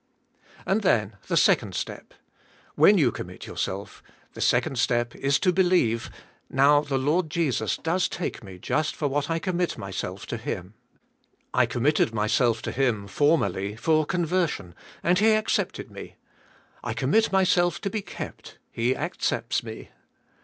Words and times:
And 0.65 0.81
then 0.81 1.15
the 1.27 1.37
second 1.37 1.75
step: 1.75 2.15
When 2.73 2.97
you 2.97 3.11
commit 3.11 3.45
yourself, 3.45 4.01
the 4.33 4.41
second 4.41 4.79
step 4.79 5.13
is 5.13 5.37
to 5.37 5.53
believe, 5.53 6.09
*'Now 6.49 6.81
the 6.81 6.97
Lord 6.97 7.29
Jesus 7.29 7.77
does 7.77 8.09
take 8.09 8.43
me 8.43 8.57
just 8.57 8.95
for 8.95 9.07
what 9.07 9.29
I 9.29 9.37
commit 9.37 9.77
my 9.77 9.91
self 9.91 10.25
to 10.25 10.37
Him. 10.37 10.73
I 11.53 11.67
committed 11.67 12.15
myself 12.15 12.63
to 12.63 12.71
Him, 12.71 13.05
formerly, 13.05 13.75
for 13.75 14.07
conversion 14.07 14.73
and 15.03 15.19
He 15.19 15.33
accepted 15.33 15.91
me, 15.91 16.15
I 16.83 16.95
commit 16.95 17.31
myself 17.31 17.79
to 17.81 17.91
be 17.91 18.01
kept; 18.01 18.57
He 18.71 18.95
accepts 18.95 19.61
me." 19.61 19.89